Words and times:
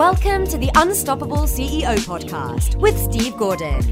Welcome 0.00 0.46
to 0.46 0.56
the 0.56 0.70
Unstoppable 0.76 1.42
CEO 1.42 1.94
podcast 2.06 2.76
with 2.76 2.96
Steve 2.98 3.36
Gordon. 3.36 3.82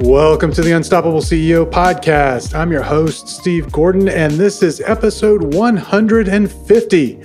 Welcome 0.00 0.52
to 0.52 0.60
the 0.60 0.72
Unstoppable 0.72 1.20
CEO 1.20 1.70
podcast. 1.70 2.52
I'm 2.52 2.72
your 2.72 2.82
host, 2.82 3.28
Steve 3.28 3.70
Gordon, 3.70 4.08
and 4.08 4.32
this 4.32 4.60
is 4.60 4.80
episode 4.80 5.54
150. 5.54 7.22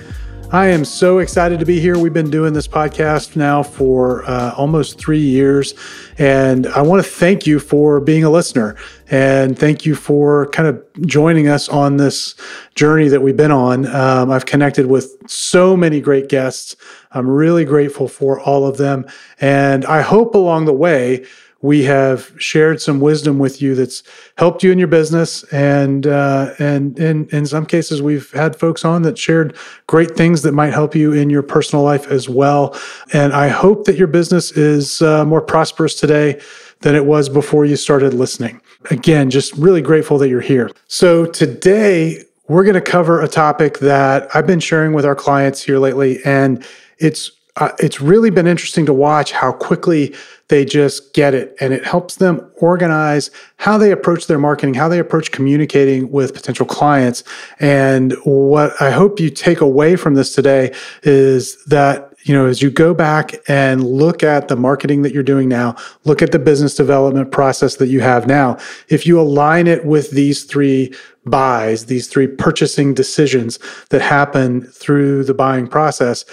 I 0.53 0.67
am 0.67 0.85
so 0.85 1.17
excited 1.17 1.59
to 1.61 1.65
be 1.65 1.79
here. 1.79 1.97
We've 1.97 2.13
been 2.13 2.29
doing 2.29 2.53
this 2.53 2.67
podcast 2.67 3.35
now 3.35 3.63
for 3.63 4.23
uh, 4.29 4.53
almost 4.55 4.99
three 4.99 5.17
years, 5.17 5.73
and 6.19 6.67
I 6.67 6.83
want 6.83 7.03
to 7.03 7.09
thank 7.09 7.47
you 7.47 7.59
for 7.59 7.99
being 7.99 8.23
a 8.23 8.29
listener 8.29 8.75
and 9.09 9.57
thank 9.57 9.83
you 9.83 9.95
for 9.95 10.45
kind 10.49 10.69
of 10.69 10.85
joining 11.07 11.47
us 11.47 11.69
on 11.69 11.97
this 11.97 12.35
journey 12.75 13.07
that 13.07 13.23
we've 13.23 13.35
been 13.35 13.49
on. 13.49 13.87
Um, 13.87 14.29
I've 14.29 14.45
connected 14.45 14.85
with 14.85 15.17
so 15.27 15.75
many 15.75 15.99
great 15.99 16.29
guests. 16.29 16.75
I'm 17.13 17.27
really 17.27 17.65
grateful 17.65 18.07
for 18.07 18.39
all 18.39 18.67
of 18.67 18.77
them, 18.77 19.07
and 19.41 19.85
I 19.85 20.01
hope 20.01 20.35
along 20.35 20.65
the 20.65 20.73
way 20.73 21.25
we 21.63 21.81
have 21.83 22.31
shared 22.37 22.81
some 22.81 22.99
wisdom 22.99 23.39
with 23.39 23.61
you 23.61 23.73
that's 23.73 24.03
helped 24.37 24.63
you 24.63 24.71
in 24.71 24.77
your 24.77 24.87
business 24.87 25.43
and 25.45 26.05
uh, 26.05 26.53
and 26.59 26.99
in 26.99 27.27
in 27.29 27.47
some 27.47 27.65
cases 27.65 28.01
we've 28.01 28.29
had 28.31 28.55
folks 28.55 28.85
on 28.85 29.01
that 29.01 29.17
shared 29.17 29.55
great 29.87 30.11
things 30.15 30.43
that 30.43 30.51
might 30.51 30.73
help 30.73 30.93
you 30.93 31.13
in 31.13 31.31
your 31.31 31.41
personal 31.41 31.83
life 31.83 32.05
as 32.11 32.29
well. 32.29 32.77
And 33.13 33.33
i 33.33 33.47
hope 33.47 33.85
that 33.85 33.95
your 33.95 34.07
business 34.07 34.51
is 34.51 35.01
uh, 35.01 35.25
more 35.25 35.41
prosperous 35.41 35.95
today 35.95 36.39
than 36.81 36.95
it 36.95 37.05
was 37.05 37.29
before 37.29 37.65
you 37.65 37.77
started 37.77 38.13
listening. 38.13 38.61
Again 38.91 39.29
just 39.29 39.53
really 39.53 39.81
grateful 39.81 40.17
that 40.19 40.29
you're 40.29 40.41
here. 40.41 40.69
So 40.87 41.25
today 41.25 42.23
we're 42.49 42.65
going 42.65 42.75
to 42.75 42.81
cover 42.81 43.21
a 43.21 43.27
topic 43.27 43.79
that 43.79 44.27
i've 44.35 44.45
been 44.45 44.59
sharing 44.59 44.91
with 44.91 45.05
our 45.05 45.15
clients 45.15 45.63
here 45.63 45.79
lately 45.79 46.19
and 46.25 46.65
it's 46.97 47.31
uh, 47.57 47.69
it's 47.79 48.01
really 48.01 48.31
been 48.31 48.47
interesting 48.47 48.85
to 48.85 48.93
watch 48.93 49.31
how 49.31 49.51
quickly 49.51 50.15
they 50.47 50.65
just 50.65 51.13
get 51.13 51.33
it 51.33 51.55
and 51.59 51.71
it 51.71 51.85
helps 51.85 52.15
them 52.15 52.51
organize 52.57 53.29
how 53.57 53.77
they 53.77 53.91
approach 53.91 54.27
their 54.27 54.39
marketing, 54.39 54.73
how 54.73 54.89
they 54.89 54.99
approach 54.99 55.31
communicating 55.31 56.11
with 56.11 56.33
potential 56.33 56.65
clients. 56.65 57.23
And 57.59 58.13
what 58.23 58.73
I 58.81 58.89
hope 58.89 59.19
you 59.19 59.29
take 59.29 59.61
away 59.61 59.95
from 59.95 60.15
this 60.15 60.33
today 60.33 60.73
is 61.03 61.63
that 61.65 62.09
you 62.23 62.33
know, 62.33 62.45
as 62.45 62.61
you 62.61 62.71
go 62.71 62.93
back 62.93 63.33
and 63.49 63.83
look 63.85 64.23
at 64.23 64.47
the 64.47 64.55
marketing 64.55 65.01
that 65.01 65.13
you're 65.13 65.23
doing 65.23 65.49
now, 65.49 65.75
look 66.05 66.21
at 66.21 66.31
the 66.31 66.39
business 66.39 66.73
development 66.73 67.31
process 67.31 67.75
that 67.75 67.87
you 67.87 67.99
have 67.99 68.27
now, 68.27 68.57
if 68.87 69.05
you 69.05 69.19
align 69.19 69.67
it 69.67 69.85
with 69.85 70.11
these 70.11 70.45
three 70.45 70.93
buys, 71.25 71.87
these 71.87 72.07
three 72.07 72.27
purchasing 72.27 72.93
decisions 72.93 73.59
that 73.89 74.01
happen 74.01 74.61
through 74.61 75.25
the 75.25 75.33
buying 75.33 75.67
process, 75.67 76.23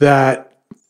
that 0.00 0.47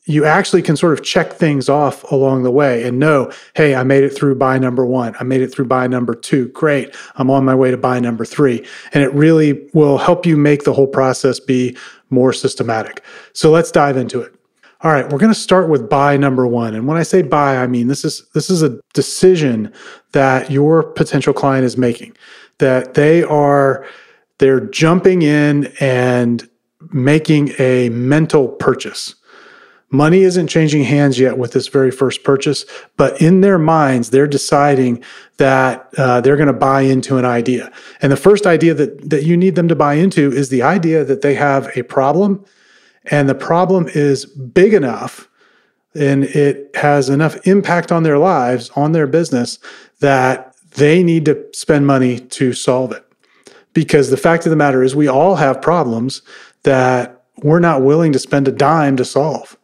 you 0.09 0.25
actually 0.25 0.63
can 0.63 0.75
sort 0.75 0.95
of 0.95 1.05
check 1.05 1.35
things 1.35 1.69
off 1.69 2.03
along 2.11 2.43
the 2.43 2.51
way 2.51 2.83
and 2.85 2.99
know, 2.99 3.31
hey, 3.55 3.75
I 3.75 3.83
made 3.83 4.05
it 4.05 4.11
through 4.11 4.37
buy 4.37 4.59
number 4.59 4.87
one. 4.87 5.15
I 5.21 5.25
made 5.25 5.43
it 5.43 5.49
through 5.49 5.67
buy 5.67 5.87
number 5.87 6.15
two. 6.15 6.49
Great. 6.49 6.97
I'm 7.17 7.31
on 7.31 7.45
my 7.45 7.55
way 7.55 7.71
to 7.71 7.77
buy 7.77 8.01
number 8.01 8.25
three. 8.25 8.67
And 8.95 9.05
it 9.05 9.13
really 9.13 9.69
will 9.75 9.99
help 9.99 10.25
you 10.25 10.39
make 10.39 10.65
the 10.65 10.73
whole 10.73 10.87
process 10.87 11.39
be 11.39 11.77
more 12.09 12.33
systematic. 12.33 13.05
So 13.35 13.51
let's 13.51 13.71
dive 13.71 13.99
into 13.99 14.23
it. 14.23 14.35
All 14.81 14.93
right, 14.93 15.05
we're 15.05 15.19
going 15.19 15.33
to 15.33 15.39
start 15.39 15.69
with 15.69 15.91
buy 15.91 16.17
number 16.17 16.47
1. 16.47 16.75
And 16.75 16.87
when 16.87 16.97
I 16.97 17.03
say 17.03 17.21
buy, 17.21 17.59
I 17.59 17.67
mean 17.67 17.89
this 17.89 18.05
is 18.05 18.27
this 18.33 18.49
is 18.49 18.63
a 18.63 18.79
decision 18.95 19.73
that 20.13 20.51
your 20.51 20.85
potential 20.85 21.35
client 21.35 21.65
is 21.65 21.77
making. 21.77 22.17
That 22.59 22.95
they 22.95 23.25
are 23.25 23.85
they're 24.39 24.61
jumping 24.61 25.23
in 25.23 25.73
and 25.81 26.49
making 26.93 27.51
a 27.59 27.89
mental 27.91 28.49
purchase 28.49 29.17
Money 29.91 30.21
isn't 30.21 30.49
changing 30.49 30.85
hands 30.85 31.19
yet 31.19 31.39
with 31.39 31.53
this 31.53 31.69
very 31.69 31.91
first 31.91 32.23
purchase, 32.23 32.67
but 32.99 33.21
in 33.23 33.41
their 33.41 33.59
minds, 33.59 34.11
they're 34.11 34.27
deciding 34.27 35.03
that 35.39 35.89
uh, 35.97 36.21
they're 36.21 36.37
going 36.37 36.47
to 36.47 36.53
buy 36.53 36.83
into 36.83 37.17
an 37.17 37.25
idea. 37.25 37.73
And 38.03 38.13
the 38.13 38.17
first 38.17 38.47
idea 38.47 38.75
that, 38.75 39.09
that 39.09 39.25
you 39.25 39.37
need 39.37 39.55
them 39.55 39.69
to 39.69 39.75
buy 39.75 39.95
into 39.95 40.31
is 40.31 40.51
the 40.51 40.63
idea 40.63 41.05
that 41.05 41.23
they 41.23 41.35
have 41.37 41.75
a 41.75 41.83
problem, 41.85 42.45
and 43.07 43.29
the 43.29 43.35
problem 43.35 43.89
is 43.89 44.27
big 44.27 44.75
enough 44.75 45.29
and 45.95 46.25
it 46.25 46.71
has 46.77 47.09
enough 47.09 47.47
impact 47.47 47.91
on 47.91 48.03
their 48.03 48.19
lives, 48.19 48.71
on 48.77 48.93
their 48.93 49.07
business, 49.07 49.59
that 50.01 50.55
they 50.77 51.03
need 51.03 51.25
to 51.25 51.45
spend 51.53 51.87
money 51.87 52.21
to 52.21 52.53
solve 52.53 52.93
it. 52.93 53.05
Because 53.73 54.11
the 54.11 54.17
fact 54.17 54.45
of 54.47 54.51
the 54.51 54.57
matter 54.57 54.83
is, 54.83 54.95
we 54.95 55.09
all 55.09 55.37
have 55.37 55.63
problems 55.63 56.23
that 56.63 57.25
we're 57.43 57.59
not 57.59 57.83
willing 57.83 58.13
to 58.13 58.19
spend 58.19 58.47
a 58.49 58.53
dime 58.53 58.97
to 58.97 59.05
solve. 59.05 59.58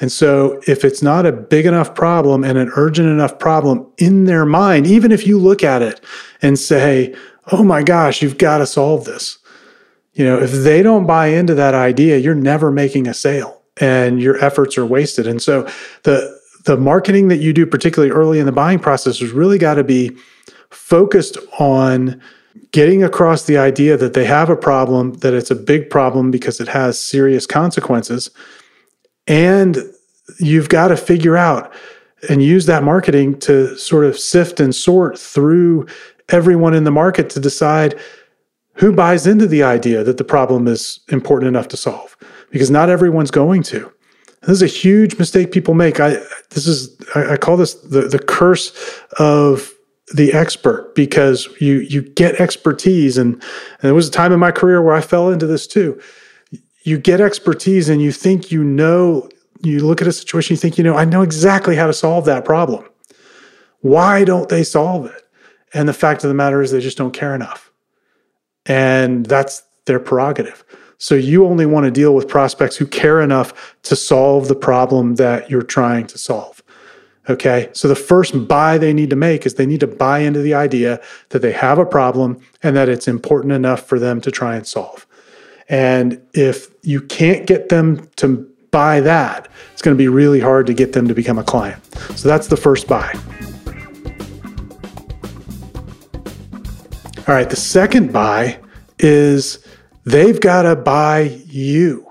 And 0.00 0.10
so, 0.10 0.60
if 0.66 0.84
it's 0.84 1.02
not 1.02 1.24
a 1.24 1.30
big 1.30 1.66
enough 1.66 1.94
problem 1.94 2.42
and 2.42 2.58
an 2.58 2.70
urgent 2.74 3.08
enough 3.08 3.38
problem 3.38 3.86
in 3.96 4.24
their 4.24 4.44
mind, 4.44 4.86
even 4.86 5.12
if 5.12 5.26
you 5.26 5.38
look 5.38 5.62
at 5.62 5.82
it 5.82 6.00
and 6.42 6.58
say, 6.58 7.14
oh 7.52 7.62
my 7.62 7.82
gosh, 7.82 8.20
you've 8.20 8.38
got 8.38 8.58
to 8.58 8.66
solve 8.66 9.04
this. 9.04 9.38
You 10.14 10.24
know, 10.24 10.38
if 10.38 10.50
they 10.50 10.82
don't 10.82 11.06
buy 11.06 11.28
into 11.28 11.54
that 11.54 11.74
idea, 11.74 12.18
you're 12.18 12.34
never 12.34 12.72
making 12.72 13.06
a 13.06 13.14
sale 13.14 13.62
and 13.76 14.20
your 14.20 14.42
efforts 14.44 14.76
are 14.78 14.86
wasted. 14.86 15.28
And 15.28 15.40
so, 15.40 15.68
the 16.02 16.40
the 16.64 16.76
marketing 16.76 17.28
that 17.28 17.38
you 17.38 17.52
do, 17.52 17.64
particularly 17.64 18.12
early 18.12 18.40
in 18.40 18.46
the 18.46 18.52
buying 18.52 18.80
process, 18.80 19.20
has 19.20 19.30
really 19.30 19.58
got 19.58 19.74
to 19.74 19.84
be 19.84 20.10
focused 20.70 21.38
on 21.60 22.20
getting 22.72 23.04
across 23.04 23.44
the 23.44 23.58
idea 23.58 23.96
that 23.96 24.14
they 24.14 24.24
have 24.24 24.50
a 24.50 24.56
problem, 24.56 25.12
that 25.14 25.34
it's 25.34 25.50
a 25.50 25.54
big 25.54 25.88
problem 25.88 26.32
because 26.32 26.60
it 26.60 26.68
has 26.68 27.00
serious 27.00 27.46
consequences 27.46 28.30
and 29.26 29.76
you've 30.38 30.68
got 30.68 30.88
to 30.88 30.96
figure 30.96 31.36
out 31.36 31.72
and 32.28 32.42
use 32.42 32.66
that 32.66 32.82
marketing 32.82 33.38
to 33.40 33.76
sort 33.76 34.04
of 34.04 34.18
sift 34.18 34.60
and 34.60 34.74
sort 34.74 35.18
through 35.18 35.86
everyone 36.30 36.74
in 36.74 36.84
the 36.84 36.90
market 36.90 37.28
to 37.30 37.40
decide 37.40 37.98
who 38.74 38.92
buys 38.92 39.26
into 39.26 39.46
the 39.46 39.62
idea 39.62 40.02
that 40.02 40.16
the 40.16 40.24
problem 40.24 40.66
is 40.66 41.00
important 41.08 41.48
enough 41.48 41.68
to 41.68 41.76
solve 41.76 42.16
because 42.50 42.70
not 42.70 42.88
everyone's 42.88 43.30
going 43.30 43.62
to. 43.62 43.92
This 44.42 44.50
is 44.50 44.62
a 44.62 44.66
huge 44.66 45.18
mistake 45.18 45.52
people 45.52 45.74
make. 45.74 46.00
I 46.00 46.16
this 46.50 46.66
is 46.66 46.96
i, 47.14 47.32
I 47.32 47.36
call 47.36 47.56
this 47.56 47.74
the, 47.74 48.02
the 48.02 48.18
curse 48.18 48.72
of 49.18 49.72
the 50.14 50.32
expert 50.32 50.94
because 50.94 51.48
you 51.60 51.80
you 51.80 52.02
get 52.02 52.34
expertise 52.36 53.16
and, 53.16 53.34
and 53.34 53.42
there 53.82 53.94
was 53.94 54.08
a 54.08 54.12
time 54.12 54.32
in 54.32 54.38
my 54.38 54.50
career 54.50 54.82
where 54.82 54.94
i 54.94 55.00
fell 55.00 55.30
into 55.30 55.46
this 55.46 55.66
too 55.66 55.98
you 56.84 56.98
get 56.98 57.20
expertise 57.20 57.88
and 57.88 58.00
you 58.00 58.12
think 58.12 58.52
you 58.52 58.62
know, 58.62 59.28
you 59.62 59.84
look 59.84 60.00
at 60.00 60.06
a 60.06 60.12
situation, 60.12 60.54
you 60.54 60.58
think, 60.58 60.78
you 60.78 60.84
know, 60.84 60.94
I 60.94 61.04
know 61.04 61.22
exactly 61.22 61.74
how 61.76 61.86
to 61.86 61.92
solve 61.92 62.26
that 62.26 62.44
problem. 62.44 62.84
Why 63.80 64.24
don't 64.24 64.48
they 64.48 64.62
solve 64.62 65.06
it? 65.06 65.22
And 65.72 65.88
the 65.88 65.94
fact 65.94 66.22
of 66.22 66.28
the 66.28 66.34
matter 66.34 66.62
is, 66.62 66.70
they 66.70 66.80
just 66.80 66.98
don't 66.98 67.12
care 67.12 67.34
enough. 67.34 67.72
And 68.66 69.26
that's 69.26 69.62
their 69.86 69.98
prerogative. 69.98 70.64
So 70.98 71.14
you 71.14 71.46
only 71.46 71.66
want 71.66 71.84
to 71.84 71.90
deal 71.90 72.14
with 72.14 72.28
prospects 72.28 72.76
who 72.76 72.86
care 72.86 73.20
enough 73.20 73.76
to 73.82 73.96
solve 73.96 74.48
the 74.48 74.54
problem 74.54 75.16
that 75.16 75.50
you're 75.50 75.62
trying 75.62 76.06
to 76.08 76.18
solve. 76.18 76.62
Okay. 77.28 77.70
So 77.72 77.88
the 77.88 77.96
first 77.96 78.46
buy 78.46 78.78
they 78.78 78.92
need 78.92 79.10
to 79.10 79.16
make 79.16 79.46
is 79.46 79.54
they 79.54 79.66
need 79.66 79.80
to 79.80 79.86
buy 79.86 80.20
into 80.20 80.40
the 80.40 80.54
idea 80.54 81.00
that 81.30 81.40
they 81.40 81.52
have 81.52 81.78
a 81.78 81.86
problem 81.86 82.40
and 82.62 82.76
that 82.76 82.88
it's 82.88 83.08
important 83.08 83.52
enough 83.52 83.86
for 83.86 83.98
them 83.98 84.20
to 84.20 84.30
try 84.30 84.56
and 84.56 84.66
solve. 84.66 85.06
And 85.68 86.20
if 86.34 86.68
you 86.82 87.00
can't 87.00 87.46
get 87.46 87.68
them 87.68 88.08
to 88.16 88.50
buy 88.70 89.00
that, 89.00 89.48
it's 89.72 89.82
going 89.82 89.96
to 89.96 89.98
be 89.98 90.08
really 90.08 90.40
hard 90.40 90.66
to 90.66 90.74
get 90.74 90.92
them 90.92 91.08
to 91.08 91.14
become 91.14 91.38
a 91.38 91.44
client. 91.44 91.82
So 92.16 92.28
that's 92.28 92.48
the 92.48 92.56
first 92.56 92.88
buy. 92.88 93.12
All 97.26 97.34
right, 97.34 97.48
the 97.48 97.56
second 97.56 98.12
buy 98.12 98.58
is 98.98 99.64
they've 100.04 100.38
got 100.40 100.62
to 100.62 100.76
buy 100.76 101.40
you. 101.46 102.10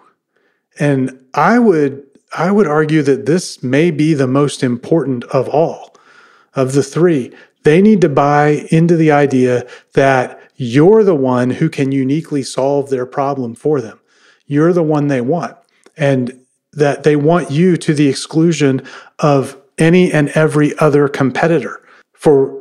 And 0.80 1.20
I 1.34 1.60
would 1.60 2.04
I 2.36 2.50
would 2.50 2.66
argue 2.68 3.04
that 3.04 3.28
this 3.28 3.62
may 3.62 3.92
be 3.92 4.16
the 4.16 4.26
most 4.26 4.64
important 4.64 5.24
of 5.26 5.48
all 5.50 5.96
of 6.56 6.74
the 6.74 6.82
three. 6.82 7.32
They 7.62 7.82
need 7.82 8.02
to 8.02 8.10
buy 8.10 8.68
into 8.72 8.98
the 8.98 9.12
idea 9.12 9.68
that 9.94 10.43
you're 10.63 11.04
the 11.04 11.15
one 11.15 11.50
who 11.50 11.69
can 11.69 11.92
uniquely 11.92 12.42
solve 12.42 12.89
their 12.89 13.06
problem 13.06 13.54
for 13.54 13.81
them. 13.81 14.00
You're 14.45 14.74
the 14.74 14.83
one 14.83 15.07
they 15.07 15.21
want. 15.21 15.57
And 15.98 16.39
that 16.71 17.04
they 17.04 17.15
want 17.15 17.51
you 17.51 17.77
to 17.77 17.94
the 17.94 18.07
exclusion 18.07 18.81
of 19.19 19.57
any 19.77 20.12
and 20.12 20.30
every 20.30 20.77
other 20.80 21.07
competitor 21.07 21.81
for 22.13 22.60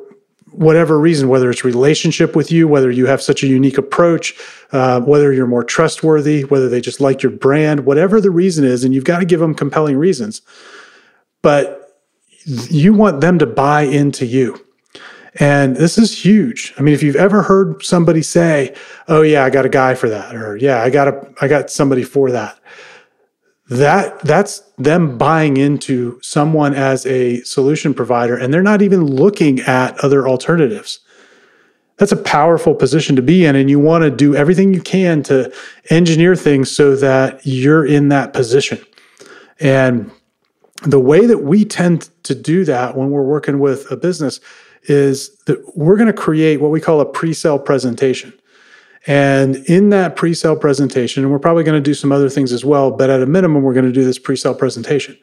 whatever 0.50 0.98
reason, 0.98 1.28
whether 1.28 1.50
it's 1.50 1.64
relationship 1.64 2.36
with 2.36 2.52
you, 2.52 2.68
whether 2.68 2.90
you 2.90 3.06
have 3.06 3.22
such 3.22 3.42
a 3.42 3.46
unique 3.46 3.78
approach, 3.78 4.34
uh, 4.72 5.00
whether 5.00 5.32
you're 5.32 5.46
more 5.46 5.64
trustworthy, 5.64 6.42
whether 6.42 6.68
they 6.68 6.80
just 6.80 7.00
like 7.00 7.22
your 7.22 7.32
brand, 7.32 7.86
whatever 7.86 8.20
the 8.20 8.30
reason 8.30 8.64
is, 8.64 8.84
and 8.84 8.92
you've 8.92 9.04
got 9.04 9.20
to 9.20 9.24
give 9.24 9.40
them 9.40 9.54
compelling 9.54 9.96
reasons. 9.96 10.42
But 11.40 11.98
you 12.44 12.92
want 12.92 13.20
them 13.22 13.38
to 13.38 13.46
buy 13.46 13.82
into 13.82 14.26
you. 14.26 14.62
And 15.40 15.76
this 15.76 15.96
is 15.96 16.24
huge. 16.24 16.74
I 16.78 16.82
mean, 16.82 16.92
if 16.92 17.02
you've 17.02 17.16
ever 17.16 17.42
heard 17.42 17.82
somebody 17.82 18.20
say, 18.22 18.74
"Oh 19.08 19.22
yeah, 19.22 19.44
I 19.44 19.50
got 19.50 19.64
a 19.64 19.70
guy 19.70 19.94
for 19.94 20.08
that," 20.10 20.34
or 20.34 20.56
"Yeah, 20.56 20.82
I 20.82 20.90
got 20.90 21.08
a 21.08 21.34
I 21.40 21.48
got 21.48 21.70
somebody 21.70 22.02
for 22.02 22.30
that." 22.30 22.58
that 23.72 24.20
that's 24.20 24.60
them 24.76 25.16
buying 25.16 25.56
into 25.56 26.20
someone 26.20 26.74
as 26.74 27.06
a 27.06 27.40
solution 27.42 27.94
provider 27.94 28.36
and 28.36 28.52
they're 28.52 28.62
not 28.62 28.82
even 28.82 29.02
looking 29.06 29.60
at 29.60 29.96
other 30.04 30.28
alternatives 30.28 31.00
that's 31.96 32.12
a 32.12 32.16
powerful 32.16 32.74
position 32.74 33.16
to 33.16 33.22
be 33.22 33.46
in 33.46 33.56
and 33.56 33.70
you 33.70 33.78
want 33.78 34.02
to 34.02 34.10
do 34.10 34.34
everything 34.34 34.74
you 34.74 34.82
can 34.82 35.22
to 35.22 35.50
engineer 35.88 36.36
things 36.36 36.70
so 36.70 36.94
that 36.96 37.40
you're 37.44 37.86
in 37.86 38.08
that 38.08 38.34
position 38.34 38.78
and 39.58 40.10
the 40.82 41.00
way 41.00 41.24
that 41.24 41.38
we 41.38 41.64
tend 41.64 42.10
to 42.24 42.34
do 42.34 42.66
that 42.66 42.94
when 42.94 43.10
we're 43.10 43.22
working 43.22 43.58
with 43.58 43.90
a 43.90 43.96
business 43.96 44.38
is 44.84 45.36
that 45.46 45.76
we're 45.76 45.96
going 45.96 46.08
to 46.08 46.12
create 46.12 46.60
what 46.60 46.70
we 46.70 46.80
call 46.80 47.00
a 47.00 47.06
pre-sale 47.06 47.58
presentation 47.58 48.32
and 49.06 49.56
in 49.66 49.90
that 49.90 50.14
pre 50.16 50.32
sale 50.34 50.56
presentation, 50.56 51.24
and 51.24 51.32
we're 51.32 51.38
probably 51.38 51.64
going 51.64 51.80
to 51.80 51.84
do 51.84 51.94
some 51.94 52.12
other 52.12 52.28
things 52.28 52.52
as 52.52 52.64
well, 52.64 52.90
but 52.90 53.10
at 53.10 53.20
a 53.20 53.26
minimum, 53.26 53.62
we're 53.62 53.74
going 53.74 53.86
to 53.86 53.92
do 53.92 54.04
this 54.04 54.18
pre 54.18 54.36
sale 54.36 54.54
presentation. 54.54 55.18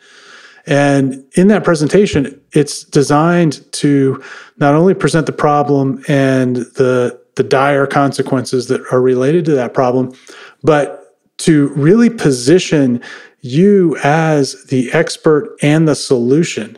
And 0.66 1.24
in 1.34 1.48
that 1.48 1.64
presentation, 1.64 2.40
it's 2.52 2.84
designed 2.84 3.66
to 3.74 4.22
not 4.58 4.76
only 4.76 4.94
present 4.94 5.26
the 5.26 5.32
problem 5.32 6.04
and 6.08 6.58
the, 6.58 7.20
the 7.36 7.44
dire 7.44 7.88
consequences 7.88 8.68
that 8.68 8.82
are 8.92 9.02
related 9.02 9.46
to 9.46 9.56
that 9.56 9.74
problem, 9.74 10.14
but 10.62 11.18
to 11.38 11.70
really 11.70 12.10
position 12.10 13.02
you 13.40 13.98
as 14.04 14.66
the 14.66 14.92
expert 14.92 15.56
and 15.62 15.88
the 15.88 15.96
solution 15.96 16.78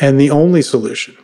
and 0.00 0.20
the 0.20 0.30
only 0.30 0.62
solution 0.62 1.16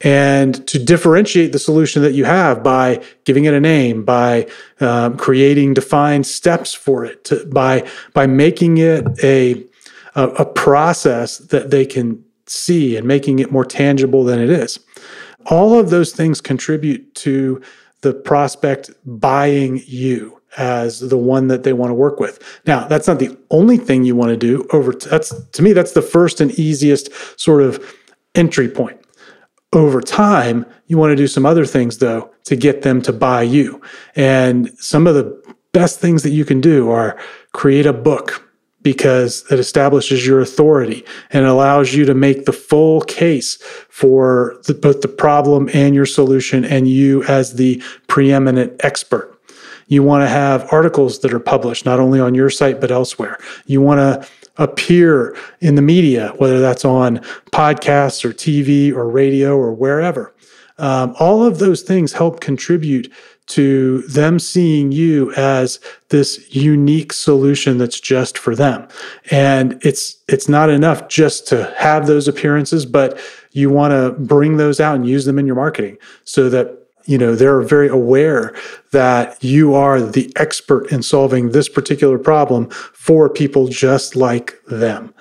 and 0.00 0.66
to 0.68 0.78
differentiate 0.78 1.52
the 1.52 1.58
solution 1.58 2.02
that 2.02 2.12
you 2.12 2.24
have 2.24 2.62
by 2.62 3.02
giving 3.24 3.44
it 3.44 3.54
a 3.54 3.60
name, 3.60 4.04
by 4.04 4.46
um, 4.80 5.16
creating 5.16 5.74
defined 5.74 6.26
steps 6.26 6.72
for 6.72 7.04
it, 7.04 7.24
to, 7.24 7.44
by 7.46 7.86
by 8.14 8.26
making 8.26 8.78
it 8.78 9.06
a, 9.24 9.64
a 10.14 10.28
a 10.28 10.44
process 10.44 11.38
that 11.38 11.70
they 11.70 11.84
can 11.84 12.22
see 12.46 12.96
and 12.96 13.06
making 13.06 13.40
it 13.40 13.50
more 13.50 13.64
tangible 13.64 14.24
than 14.24 14.38
it 14.38 14.50
is. 14.50 14.78
All 15.46 15.78
of 15.78 15.90
those 15.90 16.12
things 16.12 16.40
contribute 16.40 17.14
to 17.16 17.60
the 18.02 18.14
prospect 18.14 18.90
buying 19.04 19.82
you 19.86 20.40
as 20.56 21.00
the 21.00 21.18
one 21.18 21.48
that 21.48 21.62
they 21.62 21.72
want 21.72 21.90
to 21.90 21.94
work 21.94 22.20
with. 22.20 22.60
Now, 22.66 22.86
that's 22.86 23.06
not 23.06 23.18
the 23.18 23.36
only 23.50 23.76
thing 23.76 24.04
you 24.04 24.16
want 24.16 24.30
to 24.30 24.36
do 24.36 24.66
over 24.72 24.92
that's 24.92 25.34
to 25.50 25.62
me 25.62 25.72
that's 25.72 25.92
the 25.92 26.02
first 26.02 26.40
and 26.40 26.52
easiest 26.52 27.10
sort 27.40 27.62
of 27.62 27.94
entry 28.34 28.68
point 28.68 28.97
over 29.72 30.00
time, 30.00 30.64
you 30.86 30.96
want 30.96 31.10
to 31.10 31.16
do 31.16 31.26
some 31.26 31.44
other 31.44 31.66
things 31.66 31.98
though 31.98 32.30
to 32.44 32.56
get 32.56 32.82
them 32.82 33.02
to 33.02 33.12
buy 33.12 33.42
you. 33.42 33.80
And 34.16 34.70
some 34.78 35.06
of 35.06 35.14
the 35.14 35.56
best 35.72 36.00
things 36.00 36.22
that 36.22 36.30
you 36.30 36.44
can 36.44 36.60
do 36.60 36.90
are 36.90 37.18
create 37.52 37.86
a 37.86 37.92
book 37.92 38.44
because 38.82 39.44
it 39.50 39.58
establishes 39.58 40.26
your 40.26 40.40
authority 40.40 41.04
and 41.30 41.44
allows 41.44 41.94
you 41.94 42.04
to 42.06 42.14
make 42.14 42.44
the 42.44 42.52
full 42.52 43.02
case 43.02 43.56
for 43.90 44.58
the, 44.64 44.72
both 44.72 45.02
the 45.02 45.08
problem 45.08 45.68
and 45.74 45.94
your 45.94 46.06
solution 46.06 46.64
and 46.64 46.88
you 46.88 47.22
as 47.24 47.54
the 47.54 47.82
preeminent 48.06 48.72
expert. 48.80 49.38
You 49.88 50.02
want 50.02 50.22
to 50.22 50.28
have 50.28 50.70
articles 50.72 51.20
that 51.20 51.32
are 51.32 51.40
published 51.40 51.84
not 51.84 51.98
only 51.98 52.20
on 52.20 52.34
your 52.34 52.50
site 52.50 52.80
but 52.80 52.90
elsewhere. 52.90 53.38
You 53.66 53.80
want 53.80 53.98
to 53.98 54.28
appear 54.58 55.36
in 55.60 55.74
the 55.76 55.82
media, 55.82 56.32
whether 56.36 56.60
that's 56.60 56.84
on 56.84 57.18
podcasts 57.52 58.24
or 58.24 58.32
TV 58.32 58.92
or 58.92 59.08
radio 59.08 59.56
or 59.56 59.72
wherever. 59.72 60.34
Um, 60.78 61.14
all 61.18 61.44
of 61.44 61.58
those 61.58 61.82
things 61.82 62.12
help 62.12 62.40
contribute 62.40 63.12
to 63.46 64.02
them 64.02 64.38
seeing 64.38 64.92
you 64.92 65.32
as 65.32 65.80
this 66.10 66.54
unique 66.54 67.12
solution 67.12 67.78
that's 67.78 67.98
just 67.98 68.36
for 68.36 68.54
them. 68.54 68.86
And 69.30 69.80
it's 69.82 70.18
it's 70.28 70.48
not 70.48 70.70
enough 70.70 71.08
just 71.08 71.48
to 71.48 71.74
have 71.78 72.06
those 72.06 72.28
appearances, 72.28 72.84
but 72.84 73.18
you 73.52 73.70
want 73.70 73.92
to 73.92 74.12
bring 74.22 74.58
those 74.58 74.80
out 74.80 74.96
and 74.96 75.08
use 75.08 75.24
them 75.24 75.38
in 75.38 75.46
your 75.46 75.56
marketing 75.56 75.96
so 76.24 76.50
that 76.50 76.87
you 77.08 77.16
know 77.16 77.34
they're 77.34 77.62
very 77.62 77.88
aware 77.88 78.54
that 78.92 79.42
you 79.42 79.74
are 79.74 80.00
the 80.00 80.30
expert 80.36 80.92
in 80.92 81.02
solving 81.02 81.50
this 81.50 81.68
particular 81.68 82.18
problem 82.18 82.68
for 82.70 83.28
people 83.30 83.66
just 83.66 84.14
like 84.14 84.54
them. 84.66 85.14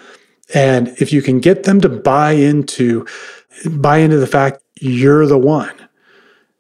And 0.53 0.89
if 0.99 1.11
you 1.11 1.21
can 1.21 1.39
get 1.39 1.63
them 1.63 1.81
to 1.81 1.89
buy 1.89 2.33
into 2.33 3.05
buy 3.71 3.97
into 3.97 4.17
the 4.17 4.27
fact 4.27 4.61
you're 4.79 5.25
the 5.25 5.37
one 5.37 5.75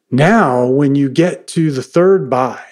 now 0.09 0.65
when 0.65 0.95
you 0.95 1.09
get 1.09 1.47
to 1.47 1.71
the 1.71 1.83
third 1.83 2.29
buy 2.29 2.63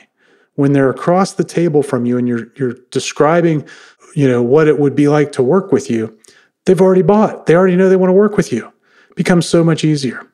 when 0.56 0.74
they're 0.74 0.90
across 0.90 1.34
the 1.34 1.44
table 1.44 1.84
from 1.84 2.06
you 2.06 2.18
and 2.18 2.28
you're 2.28 2.48
you're 2.56 2.74
describing 2.90 3.68
you 4.16 4.28
know 4.28 4.42
what 4.42 4.68
it 4.68 4.80
would 4.80 4.96
be 4.96 5.08
like 5.08 5.32
to 5.34 5.44
work 5.44 5.72
with 5.72 5.92
you 5.92 6.18
they've 6.66 6.82
already 6.82 7.02
bought. 7.02 7.46
They 7.46 7.56
already 7.56 7.76
know 7.76 7.90
they 7.90 7.96
want 7.96 8.10
to 8.10 8.14
work 8.14 8.38
with 8.38 8.52
you. 8.52 8.72
It 9.10 9.16
becomes 9.16 9.48
so 9.48 9.64
much 9.64 9.84
easier 9.84 10.28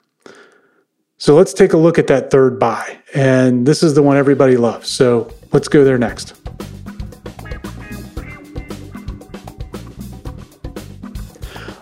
so 1.22 1.36
let's 1.36 1.54
take 1.54 1.74
a 1.74 1.78
look 1.78 2.00
at 2.00 2.08
that 2.08 2.32
third 2.32 2.58
buy. 2.58 2.98
And 3.14 3.68
this 3.68 3.84
is 3.84 3.94
the 3.94 4.02
one 4.02 4.18
everybody 4.18 4.58
loves. 4.58 4.90
So 4.90 5.32
let's 5.52 5.68
go 5.68 5.84
there 5.84 6.00
next. 6.00 6.34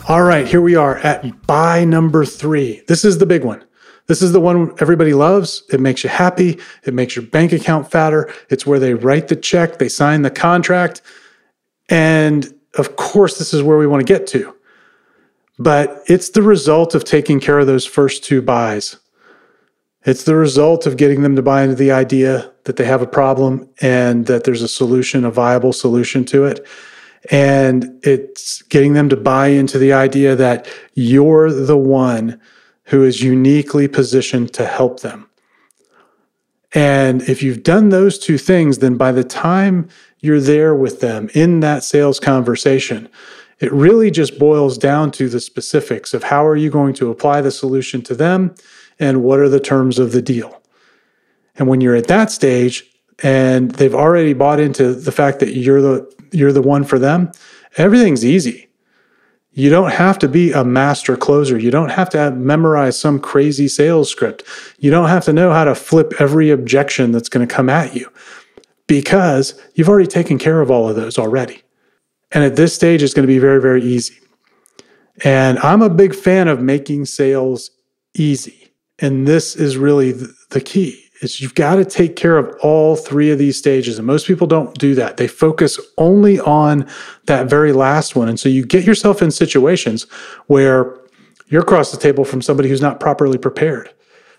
All 0.10 0.24
right, 0.24 0.46
here 0.46 0.60
we 0.60 0.76
are 0.76 0.98
at 0.98 1.48
buy 1.48 1.86
number 1.86 2.26
three. 2.26 2.82
This 2.90 3.06
is 3.06 3.20
the 3.20 3.26
big 3.26 3.46
one. 3.46 3.64
This 4.08 4.22
is 4.22 4.34
the 4.34 4.42
one 4.42 4.74
everybody 4.82 5.14
loves. 5.14 5.64
It 5.72 5.80
makes 5.80 6.04
you 6.04 6.10
happy. 6.10 6.60
It 6.84 6.94
makes 6.94 7.16
your 7.16 7.24
bank 7.24 7.54
account 7.54 7.90
fatter. 7.90 8.30
It's 8.50 8.66
where 8.66 8.78
they 8.78 8.94
write 8.94 9.30
the 9.30 9.38
check, 9.38 9.78
they 9.78 9.88
sign 9.88 10.24
the 10.24 10.32
contract. 10.32 11.02
And 11.88 12.54
of 12.78 12.98
course, 12.98 13.38
this 13.38 13.54
is 13.54 13.64
where 13.64 13.78
we 13.78 13.88
want 13.88 14.06
to 14.06 14.14
get 14.14 14.28
to. 14.28 14.54
But 15.58 16.04
it's 16.08 16.32
the 16.32 16.42
result 16.42 16.94
of 16.94 17.06
taking 17.06 17.40
care 17.40 17.60
of 17.60 17.68
those 17.68 17.86
first 17.86 18.26
two 18.26 18.42
buys. 18.42 18.98
It's 20.06 20.24
the 20.24 20.36
result 20.36 20.86
of 20.86 20.98
getting 20.98 21.24
them 21.24 21.36
to 21.36 21.42
buy 21.42 21.64
into 21.64 21.76
the 21.76 21.92
idea 21.92 22.52
that 22.64 22.78
they 22.78 22.86
have 22.86 23.02
a 23.02 23.08
problem 23.08 23.70
and 23.82 24.28
that 24.28 24.46
there's 24.46 24.62
a 24.62 24.68
solution, 24.68 25.26
a 25.26 25.32
viable 25.32 25.74
solution 25.74 26.24
to 26.26 26.46
it. 26.46 26.66
And 27.30 28.00
it's 28.04 28.62
getting 28.64 28.94
them 28.94 29.10
to 29.10 29.18
buy 29.18 29.48
into 29.48 29.78
the 29.78 29.92
idea 29.92 30.38
that 30.38 30.70
you're 30.94 31.52
the 31.52 31.78
one 31.78 32.40
who 32.86 33.04
is 33.04 33.22
uniquely 33.22 33.88
positioned 33.88 34.54
to 34.54 34.66
help 34.66 35.02
them. 35.02 35.30
And 36.74 37.22
if 37.24 37.44
you've 37.44 37.64
done 37.64 37.90
those 37.90 38.18
two 38.18 38.38
things, 38.38 38.78
then 38.78 38.96
by 38.96 39.12
the 39.12 39.24
time 39.24 39.90
you're 40.20 40.40
there 40.40 40.74
with 40.76 41.02
them 41.02 41.30
in 41.34 41.60
that 41.60 41.84
sales 41.84 42.20
conversation, 42.20 43.10
it 43.60 43.72
really 43.74 44.12
just 44.12 44.40
boils 44.40 44.78
down 44.78 45.12
to 45.12 45.28
the 45.28 45.40
specifics 45.40 46.14
of 46.14 46.24
how 46.24 46.46
are 46.46 46.56
you 46.56 46.70
going 46.70 46.94
to 46.96 47.10
apply 47.10 47.42
the 47.42 47.52
solution 47.52 48.02
to 48.04 48.16
them 48.16 48.56
and 49.00 49.24
what 49.24 49.40
are 49.40 49.50
the 49.50 49.60
terms 49.60 50.00
of 50.00 50.12
the 50.12 50.22
deal. 50.22 50.62
And 51.56 51.68
when 51.68 51.82
you're 51.82 51.96
at 51.96 52.08
that 52.08 52.32
stage 52.32 52.86
and 53.24 53.72
they've 53.72 53.96
already 53.96 54.34
bought 54.34 54.60
into 54.60 54.94
the 54.94 55.12
fact 55.12 55.40
that 55.40 55.56
you're 55.56 55.82
the 55.82 56.20
you're 56.32 56.54
the 56.54 56.62
one 56.62 56.84
for 56.84 57.00
them, 57.00 57.32
everything's 57.78 58.24
easy. 58.24 58.70
You 59.52 59.70
don't 59.70 59.92
have 59.92 60.20
to 60.20 60.28
be 60.28 60.52
a 60.52 60.64
master 60.64 61.18
closer. 61.18 61.58
You 61.58 61.72
don't 61.72 61.90
have 61.90 62.10
to 62.12 62.18
have, 62.18 62.38
memorize 62.38 63.00
some 63.00 63.20
crazy 63.20 63.68
sales 63.68 64.10
script. 64.10 64.44
You 64.78 64.92
don't 64.92 65.10
have 65.10 65.26
to 65.26 65.34
know 65.34 65.52
how 65.52 65.64
to 65.64 65.76
flip 65.76 66.14
every 66.20 66.52
objection 66.52 67.12
that's 67.12 67.30
going 67.30 67.46
to 67.46 67.54
come 67.54 67.68
at 67.68 67.96
you 67.96 68.10
because 68.88 69.60
you've 69.74 69.90
already 69.90 70.08
taken 70.08 70.38
care 70.38 70.62
of 70.62 70.72
all 70.72 70.88
of 70.88 70.96
those 70.96 71.18
already. 71.18 71.64
And 72.32 72.44
at 72.44 72.56
this 72.56 72.76
stage, 72.76 73.02
it's 73.02 73.14
going 73.14 73.28
to 73.28 73.32
be 73.32 73.40
very, 73.40 73.60
very 73.60 73.84
easy. 73.84 74.20
And 75.24 75.58
I'm 75.60 75.82
a 75.82 75.90
big 75.90 76.16
fan 76.16 76.48
of 76.48 76.62
making 76.62 77.06
sales 77.06 77.72
easy. 78.14 78.69
And 79.02 79.28
this 79.28 79.56
is 79.56 79.78
really 79.78 80.14
the 80.50 80.62
key 80.62 81.10
is 81.22 81.42
you've 81.42 81.56
got 81.56 81.76
to 81.76 81.86
take 81.86 82.16
care 82.16 82.38
of 82.38 82.56
all 82.62 82.96
three 82.96 83.32
of 83.32 83.38
these 83.38 83.58
stages. 83.58 83.98
And 83.98 84.08
most 84.08 84.26
people 84.26 84.48
don't 84.48 84.78
do 84.78 84.96
that. 84.96 85.18
They 85.18 85.28
focus 85.28 85.80
only 85.98 86.40
on 86.40 86.88
that 87.26 87.50
very 87.50 87.74
last 87.74 88.16
one. 88.16 88.30
And 88.30 88.40
so 88.40 88.48
you 88.50 88.66
get 88.66 88.86
yourself 88.86 89.22
in 89.22 89.32
situations 89.32 90.04
where 90.48 90.98
you're 91.48 91.62
across 91.62 91.92
the 91.92 91.98
table 91.98 92.24
from 92.24 92.42
somebody 92.42 92.70
who's 92.70 92.82
not 92.82 93.00
properly 93.00 93.38
prepared. 93.38 93.94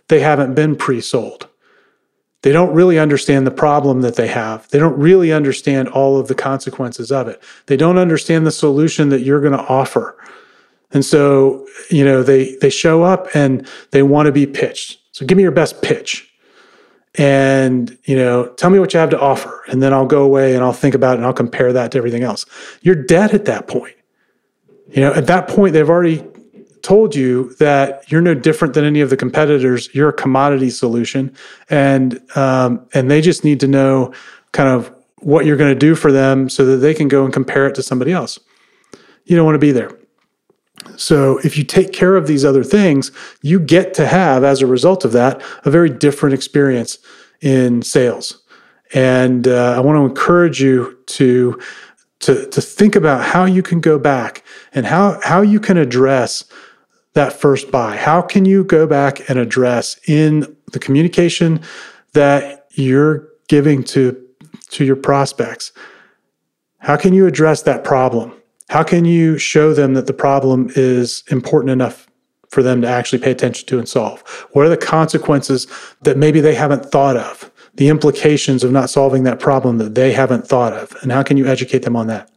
They 0.08 0.20
haven't 0.20 0.54
been 0.54 0.76
pre 0.76 1.00
sold. 1.00 1.48
They 2.42 2.52
don't 2.52 2.72
really 2.72 2.98
understand 2.98 3.46
the 3.46 3.50
problem 3.50 4.00
that 4.00 4.16
they 4.16 4.28
have. 4.28 4.66
They 4.70 4.78
don't 4.78 4.98
really 4.98 5.30
understand 5.30 5.88
all 5.88 6.18
of 6.18 6.28
the 6.28 6.34
consequences 6.34 7.12
of 7.12 7.28
it. 7.28 7.42
They 7.66 7.76
don't 7.76 7.98
understand 7.98 8.46
the 8.46 8.50
solution 8.50 9.10
that 9.10 9.20
you're 9.20 9.42
going 9.42 9.52
to 9.52 9.66
offer. 9.66 10.16
And 10.92 11.04
so, 11.04 11.66
you 11.88 12.04
know, 12.04 12.22
they 12.22 12.56
they 12.56 12.70
show 12.70 13.02
up 13.02 13.28
and 13.34 13.66
they 13.92 14.02
want 14.02 14.26
to 14.26 14.32
be 14.32 14.46
pitched. 14.46 14.98
So 15.12 15.24
give 15.26 15.36
me 15.36 15.42
your 15.42 15.52
best 15.52 15.82
pitch. 15.82 16.26
And, 17.16 17.96
you 18.04 18.16
know, 18.16 18.46
tell 18.54 18.70
me 18.70 18.78
what 18.78 18.94
you 18.94 19.00
have 19.00 19.10
to 19.10 19.20
offer. 19.20 19.62
And 19.68 19.82
then 19.82 19.92
I'll 19.92 20.06
go 20.06 20.22
away 20.22 20.54
and 20.54 20.62
I'll 20.62 20.72
think 20.72 20.94
about 20.94 21.14
it 21.14 21.16
and 21.18 21.26
I'll 21.26 21.32
compare 21.32 21.72
that 21.72 21.92
to 21.92 21.98
everything 21.98 22.22
else. 22.22 22.46
You're 22.82 22.94
dead 22.94 23.34
at 23.34 23.46
that 23.46 23.66
point. 23.66 23.94
You 24.90 25.00
know, 25.00 25.12
at 25.12 25.26
that 25.26 25.48
point, 25.48 25.72
they've 25.72 25.88
already 25.88 26.24
told 26.82 27.14
you 27.14 27.54
that 27.58 28.10
you're 28.10 28.20
no 28.20 28.34
different 28.34 28.74
than 28.74 28.84
any 28.84 29.00
of 29.00 29.10
the 29.10 29.16
competitors. 29.16 29.92
You're 29.94 30.08
a 30.08 30.14
commodity 30.14 30.70
solution, 30.70 31.34
and 31.68 32.20
um, 32.36 32.86
and 32.94 33.10
they 33.10 33.20
just 33.20 33.44
need 33.44 33.60
to 33.60 33.68
know 33.68 34.12
kind 34.52 34.68
of 34.68 34.92
what 35.18 35.46
you're 35.46 35.56
going 35.56 35.72
to 35.72 35.78
do 35.78 35.94
for 35.94 36.10
them 36.10 36.48
so 36.48 36.64
that 36.64 36.78
they 36.78 36.94
can 36.94 37.08
go 37.08 37.24
and 37.24 37.32
compare 37.32 37.66
it 37.66 37.74
to 37.76 37.82
somebody 37.82 38.12
else. 38.12 38.38
You 39.24 39.36
don't 39.36 39.44
want 39.44 39.54
to 39.54 39.60
be 39.60 39.72
there. 39.72 39.96
So, 40.96 41.38
if 41.38 41.56
you 41.56 41.64
take 41.64 41.92
care 41.92 42.16
of 42.16 42.26
these 42.26 42.44
other 42.44 42.64
things, 42.64 43.10
you 43.42 43.60
get 43.60 43.94
to 43.94 44.06
have, 44.06 44.44
as 44.44 44.62
a 44.62 44.66
result 44.66 45.04
of 45.04 45.12
that, 45.12 45.42
a 45.64 45.70
very 45.70 45.90
different 45.90 46.34
experience 46.34 46.98
in 47.40 47.82
sales. 47.82 48.42
And 48.92 49.46
uh, 49.46 49.74
I 49.76 49.80
want 49.80 49.96
to 49.96 50.04
encourage 50.04 50.60
you 50.60 50.98
to, 51.06 51.58
to, 52.20 52.46
to 52.46 52.60
think 52.60 52.96
about 52.96 53.24
how 53.24 53.44
you 53.44 53.62
can 53.62 53.80
go 53.80 53.98
back 53.98 54.44
and 54.72 54.84
how, 54.86 55.20
how 55.22 55.42
you 55.42 55.60
can 55.60 55.76
address 55.76 56.44
that 57.14 57.32
first 57.32 57.70
buy. 57.70 57.96
How 57.96 58.22
can 58.22 58.44
you 58.44 58.64
go 58.64 58.86
back 58.86 59.28
and 59.28 59.38
address 59.38 59.98
in 60.08 60.56
the 60.72 60.78
communication 60.78 61.60
that 62.12 62.66
you're 62.70 63.28
giving 63.48 63.82
to, 63.84 64.20
to 64.70 64.84
your 64.84 64.96
prospects? 64.96 65.72
How 66.78 66.96
can 66.96 67.12
you 67.12 67.26
address 67.26 67.62
that 67.62 67.84
problem? 67.84 68.39
How 68.70 68.84
can 68.84 69.04
you 69.04 69.36
show 69.36 69.74
them 69.74 69.94
that 69.94 70.06
the 70.06 70.12
problem 70.12 70.70
is 70.76 71.24
important 71.28 71.72
enough 71.72 72.06
for 72.50 72.62
them 72.62 72.80
to 72.82 72.88
actually 72.88 73.18
pay 73.18 73.32
attention 73.32 73.66
to 73.66 73.80
and 73.80 73.88
solve? 73.88 74.20
What 74.52 74.64
are 74.64 74.68
the 74.68 74.76
consequences 74.76 75.66
that 76.02 76.16
maybe 76.16 76.40
they 76.40 76.54
haven't 76.54 76.86
thought 76.86 77.16
of? 77.16 77.50
The 77.74 77.88
implications 77.88 78.62
of 78.62 78.70
not 78.70 78.88
solving 78.88 79.24
that 79.24 79.40
problem 79.40 79.78
that 79.78 79.96
they 79.96 80.12
haven't 80.12 80.46
thought 80.46 80.72
of? 80.72 80.96
And 81.02 81.10
how 81.10 81.24
can 81.24 81.36
you 81.36 81.48
educate 81.48 81.80
them 81.82 81.96
on 81.96 82.06
that? 82.06 82.30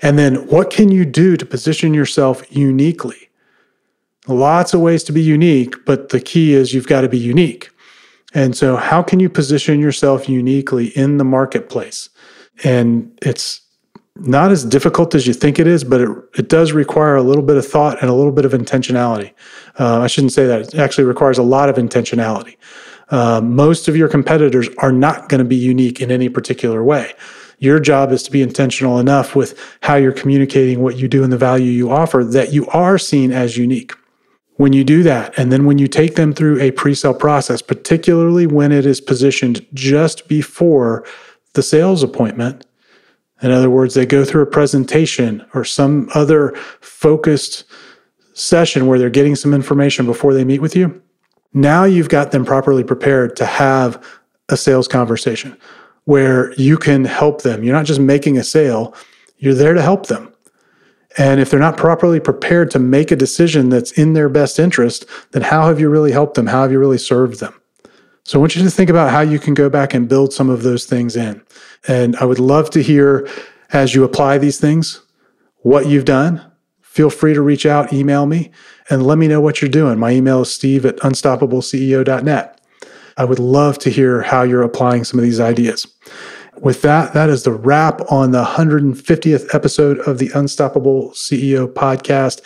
And 0.00 0.18
then 0.18 0.46
what 0.46 0.70
can 0.70 0.90
you 0.90 1.04
do 1.04 1.36
to 1.36 1.44
position 1.44 1.92
yourself 1.92 2.42
uniquely? 2.50 3.28
Lots 4.28 4.72
of 4.72 4.80
ways 4.80 5.04
to 5.04 5.12
be 5.12 5.20
unique, 5.20 5.74
but 5.84 6.08
the 6.08 6.20
key 6.20 6.54
is 6.54 6.72
you've 6.72 6.88
got 6.88 7.02
to 7.02 7.08
be 7.10 7.18
unique. 7.18 7.68
And 8.32 8.56
so, 8.56 8.76
how 8.76 9.02
can 9.02 9.20
you 9.20 9.28
position 9.28 9.78
yourself 9.78 10.26
uniquely 10.26 10.86
in 10.96 11.18
the 11.18 11.24
marketplace? 11.24 12.08
And 12.64 13.16
it's 13.20 13.60
not 14.20 14.50
as 14.50 14.64
difficult 14.64 15.14
as 15.14 15.26
you 15.26 15.32
think 15.32 15.58
it 15.58 15.66
is, 15.66 15.84
but 15.84 16.00
it, 16.00 16.08
it 16.36 16.48
does 16.48 16.72
require 16.72 17.16
a 17.16 17.22
little 17.22 17.42
bit 17.42 17.56
of 17.56 17.66
thought 17.66 18.00
and 18.00 18.10
a 18.10 18.14
little 18.14 18.32
bit 18.32 18.44
of 18.44 18.52
intentionality. 18.52 19.32
Uh, 19.78 20.00
I 20.00 20.06
shouldn't 20.06 20.32
say 20.32 20.46
that. 20.46 20.60
It 20.60 20.74
actually 20.76 21.04
requires 21.04 21.38
a 21.38 21.42
lot 21.42 21.68
of 21.68 21.76
intentionality. 21.76 22.56
Uh, 23.08 23.40
most 23.40 23.88
of 23.88 23.96
your 23.96 24.08
competitors 24.08 24.68
are 24.78 24.92
not 24.92 25.28
going 25.28 25.38
to 25.38 25.44
be 25.44 25.56
unique 25.56 26.00
in 26.00 26.10
any 26.10 26.28
particular 26.28 26.82
way. 26.82 27.12
Your 27.58 27.80
job 27.80 28.12
is 28.12 28.22
to 28.24 28.30
be 28.30 28.42
intentional 28.42 28.98
enough 28.98 29.34
with 29.34 29.58
how 29.80 29.94
you're 29.94 30.12
communicating 30.12 30.82
what 30.82 30.96
you 30.96 31.08
do 31.08 31.24
and 31.24 31.32
the 31.32 31.38
value 31.38 31.70
you 31.70 31.90
offer 31.90 32.22
that 32.24 32.52
you 32.52 32.66
are 32.68 32.98
seen 32.98 33.32
as 33.32 33.56
unique. 33.56 33.92
When 34.56 34.72
you 34.72 34.84
do 34.84 35.02
that, 35.02 35.38
and 35.38 35.52
then 35.52 35.66
when 35.66 35.76
you 35.78 35.86
take 35.86 36.16
them 36.16 36.32
through 36.32 36.60
a 36.60 36.70
pre 36.70 36.94
sale 36.94 37.12
process, 37.12 37.60
particularly 37.60 38.46
when 38.46 38.72
it 38.72 38.86
is 38.86 39.02
positioned 39.02 39.64
just 39.74 40.28
before 40.28 41.04
the 41.52 41.62
sales 41.62 42.02
appointment, 42.02 42.64
in 43.42 43.50
other 43.50 43.70
words, 43.70 43.94
they 43.94 44.06
go 44.06 44.24
through 44.24 44.42
a 44.42 44.46
presentation 44.46 45.44
or 45.54 45.64
some 45.64 46.08
other 46.14 46.54
focused 46.80 47.64
session 48.32 48.86
where 48.86 48.98
they're 48.98 49.10
getting 49.10 49.36
some 49.36 49.54
information 49.54 50.06
before 50.06 50.34
they 50.34 50.44
meet 50.44 50.60
with 50.60 50.76
you. 50.76 51.02
Now 51.52 51.84
you've 51.84 52.08
got 52.08 52.32
them 52.32 52.44
properly 52.44 52.84
prepared 52.84 53.36
to 53.36 53.46
have 53.46 54.02
a 54.48 54.56
sales 54.56 54.88
conversation 54.88 55.56
where 56.04 56.52
you 56.54 56.76
can 56.76 57.04
help 57.04 57.42
them. 57.42 57.64
You're 57.64 57.74
not 57.74 57.86
just 57.86 58.00
making 58.00 58.38
a 58.38 58.44
sale, 58.44 58.94
you're 59.38 59.54
there 59.54 59.74
to 59.74 59.82
help 59.82 60.06
them. 60.06 60.32
And 61.18 61.40
if 61.40 61.50
they're 61.50 61.58
not 61.58 61.76
properly 61.76 62.20
prepared 62.20 62.70
to 62.72 62.78
make 62.78 63.10
a 63.10 63.16
decision 63.16 63.70
that's 63.70 63.92
in 63.92 64.12
their 64.12 64.28
best 64.28 64.58
interest, 64.58 65.06
then 65.32 65.42
how 65.42 65.66
have 65.66 65.80
you 65.80 65.88
really 65.88 66.12
helped 66.12 66.34
them? 66.34 66.46
How 66.46 66.62
have 66.62 66.72
you 66.72 66.78
really 66.78 66.98
served 66.98 67.40
them? 67.40 67.54
So 68.26 68.36
I 68.36 68.40
want 68.40 68.56
you 68.56 68.64
to 68.64 68.70
think 68.70 68.90
about 68.90 69.12
how 69.12 69.20
you 69.20 69.38
can 69.38 69.54
go 69.54 69.70
back 69.70 69.94
and 69.94 70.08
build 70.08 70.32
some 70.32 70.50
of 70.50 70.64
those 70.64 70.84
things 70.84 71.14
in. 71.14 71.40
And 71.86 72.16
I 72.16 72.24
would 72.24 72.40
love 72.40 72.70
to 72.70 72.82
hear 72.82 73.28
as 73.72 73.94
you 73.94 74.02
apply 74.02 74.38
these 74.38 74.58
things 74.58 75.00
what 75.58 75.86
you've 75.86 76.06
done. 76.06 76.44
Feel 76.80 77.08
free 77.08 77.34
to 77.34 77.40
reach 77.40 77.66
out, 77.66 77.92
email 77.92 78.26
me, 78.26 78.50
and 78.90 79.06
let 79.06 79.18
me 79.18 79.28
know 79.28 79.40
what 79.40 79.62
you're 79.62 79.70
doing. 79.70 80.00
My 80.00 80.10
email 80.10 80.42
is 80.42 80.52
steve 80.52 80.84
at 80.84 80.96
unstoppableceo.net. 80.96 82.60
I 83.16 83.24
would 83.24 83.38
love 83.38 83.78
to 83.78 83.90
hear 83.90 84.22
how 84.22 84.42
you're 84.42 84.62
applying 84.62 85.04
some 85.04 85.20
of 85.20 85.24
these 85.24 85.38
ideas. 85.38 85.86
With 86.58 86.82
that, 86.82 87.14
that 87.14 87.28
is 87.28 87.44
the 87.44 87.52
wrap 87.52 88.00
on 88.10 88.32
the 88.32 88.44
150th 88.44 89.54
episode 89.54 90.00
of 90.00 90.18
the 90.18 90.32
Unstoppable 90.34 91.10
CEO 91.10 91.72
podcast. 91.72 92.42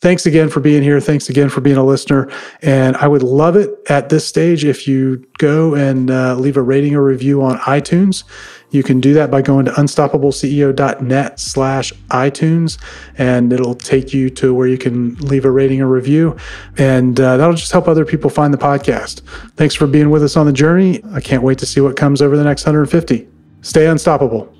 Thanks 0.00 0.24
again 0.24 0.48
for 0.48 0.60
being 0.60 0.82
here. 0.82 0.98
Thanks 0.98 1.28
again 1.28 1.50
for 1.50 1.60
being 1.60 1.76
a 1.76 1.84
listener. 1.84 2.30
And 2.62 2.96
I 2.96 3.06
would 3.06 3.22
love 3.22 3.54
it 3.54 3.70
at 3.90 4.08
this 4.08 4.26
stage 4.26 4.64
if 4.64 4.88
you 4.88 5.26
go 5.36 5.74
and 5.74 6.10
uh, 6.10 6.36
leave 6.36 6.56
a 6.56 6.62
rating 6.62 6.94
or 6.94 7.04
review 7.04 7.42
on 7.42 7.58
iTunes. 7.58 8.24
You 8.70 8.82
can 8.82 9.00
do 9.00 9.12
that 9.14 9.30
by 9.30 9.42
going 9.42 9.66
to 9.66 9.72
unstoppableceo.net 9.72 11.40
slash 11.40 11.92
iTunes, 12.08 12.78
and 13.18 13.52
it'll 13.52 13.74
take 13.74 14.14
you 14.14 14.30
to 14.30 14.54
where 14.54 14.68
you 14.68 14.78
can 14.78 15.16
leave 15.16 15.44
a 15.44 15.50
rating 15.50 15.82
or 15.82 15.88
review. 15.88 16.36
And 16.78 17.18
uh, 17.20 17.36
that'll 17.36 17.54
just 17.54 17.72
help 17.72 17.88
other 17.88 18.04
people 18.04 18.30
find 18.30 18.54
the 18.54 18.58
podcast. 18.58 19.20
Thanks 19.56 19.74
for 19.74 19.86
being 19.86 20.08
with 20.08 20.22
us 20.22 20.36
on 20.36 20.46
the 20.46 20.52
journey. 20.52 21.02
I 21.12 21.20
can't 21.20 21.42
wait 21.42 21.58
to 21.58 21.66
see 21.66 21.80
what 21.80 21.96
comes 21.96 22.22
over 22.22 22.36
the 22.36 22.44
next 22.44 22.64
150. 22.64 23.28
Stay 23.62 23.86
unstoppable. 23.86 24.54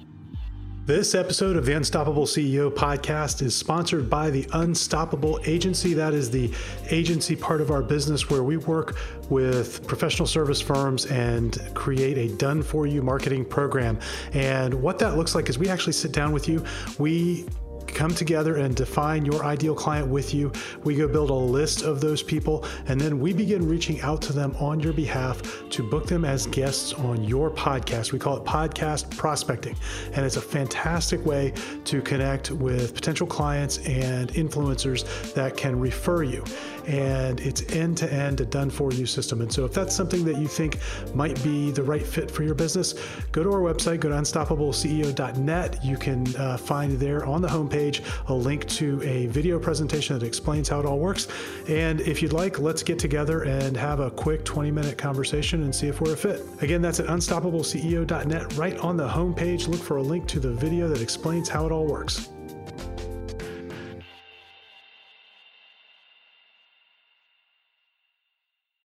This 0.90 1.14
episode 1.14 1.54
of 1.54 1.64
the 1.64 1.72
Unstoppable 1.74 2.26
CEO 2.26 2.68
podcast 2.68 3.42
is 3.42 3.54
sponsored 3.54 4.10
by 4.10 4.28
the 4.28 4.44
Unstoppable 4.54 5.38
Agency. 5.44 5.94
That 5.94 6.14
is 6.14 6.32
the 6.32 6.52
agency 6.90 7.36
part 7.36 7.60
of 7.60 7.70
our 7.70 7.80
business 7.80 8.28
where 8.28 8.42
we 8.42 8.56
work 8.56 8.96
with 9.28 9.86
professional 9.86 10.26
service 10.26 10.60
firms 10.60 11.06
and 11.06 11.62
create 11.76 12.18
a 12.18 12.36
done 12.38 12.60
for 12.60 12.88
you 12.88 13.02
marketing 13.02 13.44
program. 13.44 14.00
And 14.32 14.74
what 14.74 14.98
that 14.98 15.16
looks 15.16 15.36
like 15.36 15.48
is 15.48 15.60
we 15.60 15.68
actually 15.68 15.92
sit 15.92 16.10
down 16.10 16.32
with 16.32 16.48
you. 16.48 16.64
We 16.98 17.46
come 17.90 18.14
together 18.14 18.56
and 18.56 18.74
define 18.74 19.24
your 19.24 19.44
ideal 19.44 19.74
client 19.74 20.08
with 20.08 20.32
you. 20.34 20.52
We 20.84 20.94
go 20.94 21.08
build 21.08 21.30
a 21.30 21.34
list 21.34 21.82
of 21.82 22.00
those 22.00 22.22
people, 22.22 22.64
and 22.86 23.00
then 23.00 23.20
we 23.20 23.32
begin 23.32 23.68
reaching 23.68 24.00
out 24.00 24.22
to 24.22 24.32
them 24.32 24.54
on 24.58 24.80
your 24.80 24.92
behalf 24.92 25.42
to 25.70 25.82
book 25.82 26.06
them 26.06 26.24
as 26.24 26.46
guests 26.46 26.92
on 26.92 27.24
your 27.24 27.50
podcast. 27.50 28.12
We 28.12 28.18
call 28.18 28.36
it 28.36 28.44
podcast 28.44 29.16
prospecting, 29.16 29.76
and 30.12 30.24
it's 30.24 30.36
a 30.36 30.40
fantastic 30.40 31.24
way 31.24 31.52
to 31.84 32.00
connect 32.02 32.50
with 32.50 32.94
potential 32.94 33.26
clients 33.26 33.78
and 33.86 34.30
influencers 34.32 35.34
that 35.34 35.56
can 35.56 35.78
refer 35.78 36.22
you 36.22 36.44
and 36.86 37.40
it's 37.40 37.62
end 37.72 37.96
to 37.98 38.12
end 38.12 38.40
a 38.40 38.44
done 38.44 38.70
for 38.70 38.92
you 38.92 39.06
system. 39.06 39.40
And 39.40 39.52
so, 39.52 39.64
if 39.64 39.72
that's 39.72 39.94
something 39.94 40.24
that 40.24 40.38
you 40.38 40.48
think 40.48 40.78
might 41.14 41.40
be 41.42 41.70
the 41.70 41.82
right 41.82 42.04
fit 42.04 42.30
for 42.30 42.42
your 42.42 42.54
business, 42.54 42.94
go 43.32 43.42
to 43.42 43.52
our 43.52 43.60
website, 43.60 44.00
go 44.00 44.08
to 44.08 44.14
unstoppableceo.net. 44.14 45.84
You 45.84 45.96
can 45.96 46.36
uh, 46.36 46.56
find 46.56 46.98
there 46.98 47.24
on 47.24 47.42
the 47.42 47.48
homepage 47.48 47.79
a 48.28 48.34
link 48.34 48.66
to 48.68 49.02
a 49.02 49.26
video 49.26 49.58
presentation 49.58 50.18
that 50.18 50.26
explains 50.26 50.68
how 50.68 50.80
it 50.80 50.86
all 50.86 50.98
works. 50.98 51.28
And 51.68 52.00
if 52.02 52.22
you'd 52.22 52.32
like, 52.32 52.58
let's 52.58 52.82
get 52.82 52.98
together 52.98 53.42
and 53.42 53.76
have 53.76 54.00
a 54.00 54.10
quick 54.10 54.44
20 54.44 54.70
minute 54.70 54.98
conversation 54.98 55.62
and 55.62 55.74
see 55.74 55.88
if 55.88 56.00
we're 56.00 56.12
a 56.12 56.16
fit. 56.16 56.42
Again, 56.60 56.82
that's 56.82 57.00
at 57.00 57.06
unstoppableceo.net. 57.06 58.56
Right 58.56 58.78
on 58.78 58.96
the 58.96 59.08
homepage, 59.08 59.68
look 59.68 59.80
for 59.80 59.96
a 59.96 60.02
link 60.02 60.26
to 60.28 60.40
the 60.40 60.52
video 60.52 60.88
that 60.88 61.00
explains 61.00 61.48
how 61.48 61.66
it 61.66 61.72
all 61.72 61.86
works. 61.86 62.30